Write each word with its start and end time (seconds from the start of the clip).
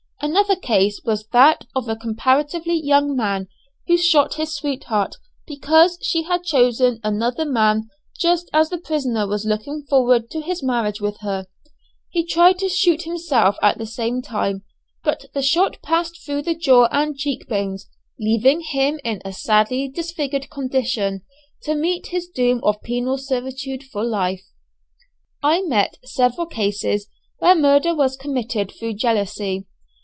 Another 0.23 0.55
case 0.55 1.01
was 1.03 1.25
that 1.29 1.65
of 1.75 1.89
a 1.89 1.95
comparatively 1.95 2.75
young 2.79 3.15
man, 3.15 3.47
who 3.87 3.97
shot 3.97 4.35
his 4.35 4.53
sweetheart 4.53 5.15
because 5.47 5.97
she 6.03 6.21
had 6.21 6.43
chosen 6.43 6.99
another 7.03 7.43
man 7.43 7.89
just 8.19 8.47
as 8.53 8.69
the 8.69 8.77
prisoner 8.77 9.25
was 9.25 9.45
looking 9.45 9.81
forward 9.89 10.29
to 10.29 10.39
his 10.41 10.61
marriage 10.61 11.01
with 11.01 11.17
her. 11.21 11.47
He 12.11 12.23
tried 12.23 12.59
to 12.59 12.69
shoot 12.69 13.01
himself 13.01 13.55
at 13.63 13.79
the 13.79 13.87
same 13.87 14.21
time, 14.21 14.63
but 15.03 15.25
the 15.33 15.41
shot 15.41 15.81
passed 15.81 16.23
through 16.23 16.43
the 16.43 16.55
jaw 16.55 16.87
and 16.91 17.17
cheek 17.17 17.47
bones, 17.49 17.89
leaving 18.19 18.61
him 18.61 18.99
in 19.03 19.21
a 19.25 19.33
sadly 19.33 19.87
disfigured 19.89 20.51
condition 20.51 21.23
to 21.63 21.73
meet 21.73 22.07
his 22.13 22.27
doom 22.27 22.59
of 22.61 22.83
penal 22.83 23.17
servitude 23.17 23.83
for 23.83 24.03
life. 24.03 24.43
I 25.41 25.63
met 25.63 25.97
several 26.03 26.45
cases 26.45 27.09
where 27.39 27.55
murder 27.55 27.95
was 27.95 28.15
committed 28.15 28.71
through 28.77 28.93
jealousy. 28.93 29.65